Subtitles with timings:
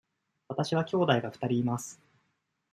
[0.47, 2.01] わたしは兄弟が二人います。